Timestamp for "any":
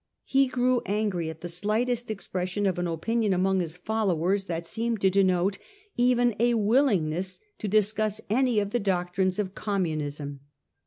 8.27-8.57